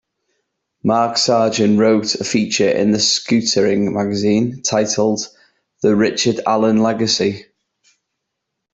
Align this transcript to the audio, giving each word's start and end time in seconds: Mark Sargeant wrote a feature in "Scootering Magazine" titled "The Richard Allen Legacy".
Mark 0.83 1.15
Sargeant 1.15 1.77
wrote 1.77 2.15
a 2.15 2.23
feature 2.23 2.67
in 2.67 2.89
"Scootering 2.93 3.93
Magazine" 3.93 4.63
titled 4.63 5.19
"The 5.83 5.95
Richard 5.95 6.39
Allen 6.47 6.81
Legacy". 6.81 7.45